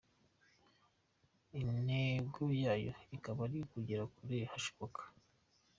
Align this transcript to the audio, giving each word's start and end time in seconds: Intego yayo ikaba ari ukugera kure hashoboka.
Intego 1.61 2.43
yayo 2.63 2.93
ikaba 3.15 3.39
ari 3.47 3.57
ukugera 3.65 4.03
kure 4.13 4.37
hashoboka. 4.51 5.01